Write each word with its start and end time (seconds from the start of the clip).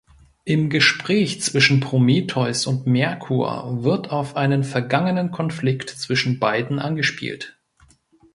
Im 0.45 0.71
Gespräch 0.71 1.43
zwischen 1.43 1.79
Prometheus 1.79 2.65
und 2.65 2.87
Merkur 2.87 3.83
wird 3.83 4.09
auf 4.09 4.35
einen 4.35 4.63
vergangenen 4.63 5.29
Konflikt 5.29 5.91
zwischen 5.91 6.39
beiden 6.39 6.79
angespielt. 6.79 7.59